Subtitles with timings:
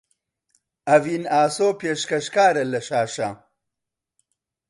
[0.87, 3.29] ئەڤین ئاسۆ پێشکەشکارە لە شاشە